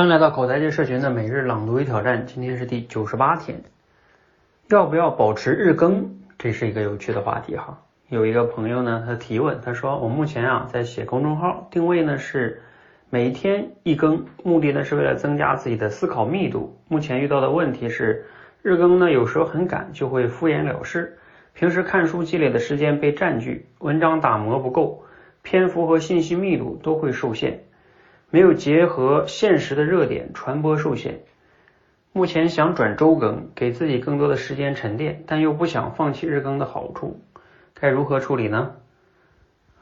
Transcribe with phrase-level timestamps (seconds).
[0.00, 3.60] 欢迎来到口才界社群的每日朗读与挑战，今天是第九十八天。
[4.70, 6.16] 要不要保持日更？
[6.38, 7.78] 这是一个有趣的话题哈。
[8.08, 12.62] 有一个朋友呢，他提问，他说我目前啊在写公众号，定位呢是
[13.10, 16.78] 每天一更，目的呢是为了增加自己的思考密度。
[16.88, 18.24] 目前遇到的问题是
[18.62, 21.18] 日更呢有时候很赶，就会敷衍了事。
[21.52, 25.04] 平时看书积累的时间被占据，文章打磨不够，
[25.42, 27.64] 篇幅和信息密度都会受限。
[28.30, 31.20] 没有结合现实的热点，传播受限。
[32.12, 37.20] 目前想转周更，给自己更多的时间沉淀，但又不想放弃日更的好处，
[37.74, 38.72] 该如何处理呢？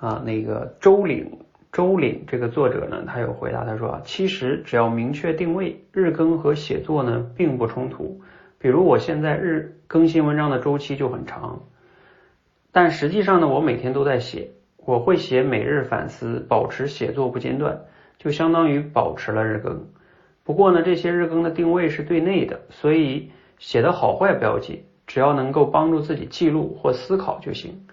[0.00, 1.40] 啊，那个周岭
[1.72, 8.20] 周岭这个作者呢，他有回答，他说啊，其实只要明确定位，日更和写作呢并不冲突。
[8.58, 11.64] 比如我现在日更新文章的周期就很长，
[12.72, 17.84] 但实际上呢，我每天都在写，我会写每日反思，保持写作不间断。
[18.18, 19.86] 就相当于保持了日更，
[20.42, 27.86] 不过呢，这些日更的定位是对内的，所以写的好坏不要紧，只要能够帮助自己记录或思考就行。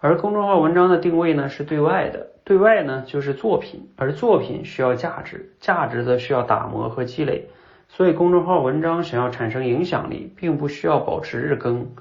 [0.00, 7.48] 而公众号文章的定位呢是对外的，对外呢就是作品，而作品需要价值，价值则需要打磨和积累。
[7.88, 11.94] 所以公众号文章想要产生影响力，并不需要保持日更，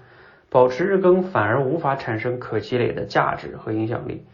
[0.50, 4.26] 保持日更反而无法产生可积累的价值和影响力。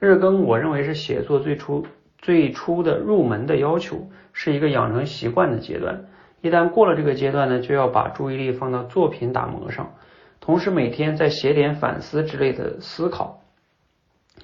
[0.00, 1.86] 日更我认为是写作最初。
[2.24, 6.06] 最初的入门的要求是一个养成习惯的阶段，
[6.40, 9.92] 一旦过了这个阶段呢，就要把注意力放到作品打磨上，
[10.40, 13.42] 同时每天再写点反思之类的思考，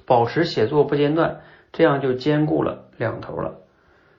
[0.05, 1.41] 保持写作不间断，
[1.73, 3.55] 这样就兼顾了两头了。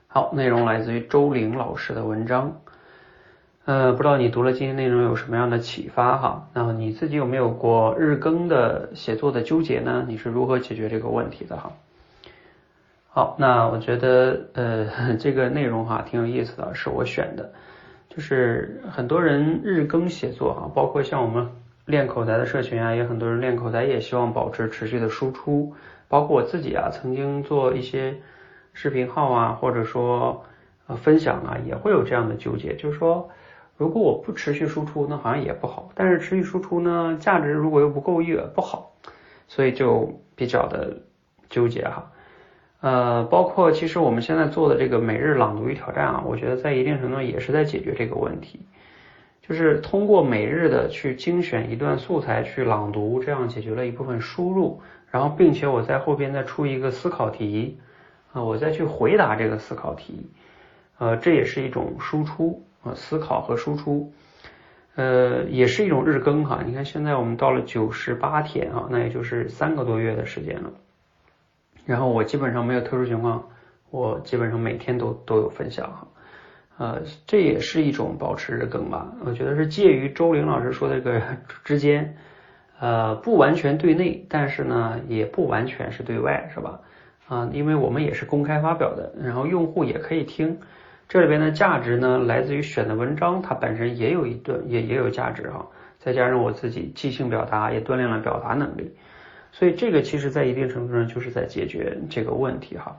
[0.08, 2.62] 好，内容来自于周玲老师的文章，
[3.66, 6.48] 呃，不知道你读了今天内容有什么样的启发哈？
[6.56, 10.04] 那你自己有没有过日更的写作的纠结呢？
[10.08, 11.72] 你是如何解决这个问题的哈？
[13.14, 17.52] 好，那我觉得呃 这个内容哈挺有意思的，是我选的，
[18.08, 21.50] 就是很多人日更写作哈，包括像我们
[21.84, 25.74] 练口才的社群啊，也很多人练口才也希望保持持续的输出，
[26.08, 28.16] 包括我自己啊，曾经做一些
[28.72, 30.46] 视频号啊，或者说
[30.88, 33.30] 呃分享啊，也会有这样的纠结，就是说
[33.76, 38.96] 如果我不持续输出，那好像也不好，但是持续输出呢，价值如果又不够也不好，
[39.50, 41.02] 所以就比较的
[41.50, 42.10] 纠结哈。
[42.82, 48.60] 呃，包括其实我们现在做的这个每日朗读与挑战啊，我觉得在一定程度也是在解决这个问题，
[49.48, 54.82] 就是通过每日的去精选一段素材去朗读，这样解决了一部分输入，
[55.12, 57.78] 然后并且我在后边再出一个思考题
[58.34, 60.32] 啊，我再去回答这个思考题，
[60.98, 64.12] 呃，这也是一种输出啊，思考和输出，
[64.96, 66.64] 呃，也是一种日更哈。
[66.66, 70.72] 你看现在我们到了九十八天啊，那也就是三个多月的时间了。
[71.86, 73.44] 然后我基本上没有特殊情况，
[73.90, 76.08] 我基本上每天都都有分享哈，
[76.78, 81.22] 呃，这也是一种保持日更吧，我觉得是介于周玲老师说的这个
[81.64, 82.16] 之间，
[82.80, 86.80] 呃，不完全对内，但是呢，也不完全是对外，是吧？
[87.28, 90.60] 啊，因为我们也是公开发表的，然后用户也可以听，
[91.08, 95.66] 这里边的价值呢，来自于选的文章，它本身也有一段也也有价值哈，
[95.98, 98.96] 再加上我自己即兴表达，也锻炼了表达能力。
[99.54, 102.98] 所以这个其实，在一定程度上就是在解决这个问题哈。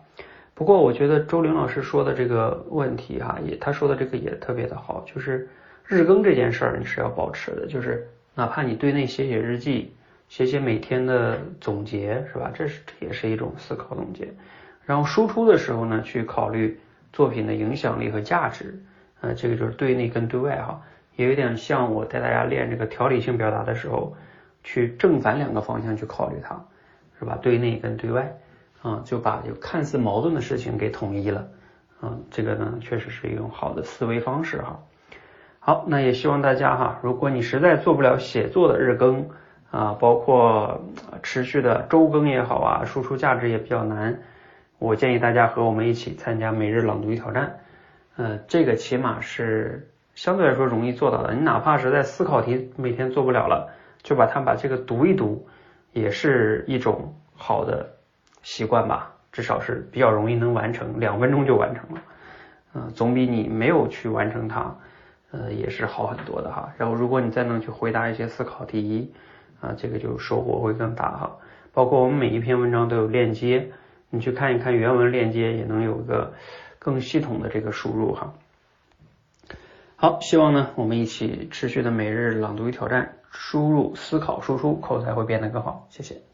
[0.54, 5.48] 不过我觉得周玲老师说的这个问题哈，也他说的这个也特别的好，就是
[5.86, 9.94] 日更这件事儿你是要保持的，就是哪怕你对内写写日记，
[10.28, 12.50] 写写每天的总结是吧？
[12.54, 14.28] 这是这也是一种思考总结。
[14.84, 16.78] 然后输出的时候呢，去考虑
[17.14, 18.78] 作品的影响力和价值，
[19.22, 20.82] 呃，这个就是对内跟对外哈，
[21.16, 24.14] 也有点像我带大家练这个条理性表达的时候。
[24.62, 26.64] 去正反两个方向去考虑它，
[27.18, 27.38] 是吧？
[27.40, 28.36] 对内跟对外，
[28.82, 31.48] 啊，就把就看似矛盾的事情给统一了，
[32.00, 34.80] 啊，这个呢确实是一种好的思维方式哈。
[35.60, 39.28] 好，那也希望大家哈，如果你实在做不了写作的日更
[39.70, 40.82] 啊，包括
[41.22, 44.18] 持续的周更也好啊，输出价值也比较难，
[44.78, 47.60] 我建议大家和我们一起参加每日朗读挑战，
[48.16, 51.34] 呃，这个起码是相对来说容易做到的。
[51.34, 53.70] 你哪怕是在思考题每天做不了了。
[54.02, 55.46] 就把它把这个读一读，
[55.92, 57.94] 也是一种好的
[58.42, 62.02] 习惯吧，至少是比较容易能完成，两分钟就完成了，
[62.74, 64.76] 嗯，总比你没有去完成它，
[65.30, 66.72] 呃，也是好很多的哈。
[66.78, 69.12] 然后如果你再能去回答一些思考题，
[69.60, 71.36] 啊，这个就收获会更大哈。
[71.72, 73.70] 包括我们每一篇文章都有链接，
[74.10, 76.34] 你去看一看原文链接，也能有个
[76.78, 78.34] 更系统的这个输入哈。
[79.96, 83.14] 好，希望呢我们一起持续的每日朗读与挑战。
[83.32, 85.86] 输入、思考、输出，口才会变得更好。
[85.90, 86.31] 谢谢。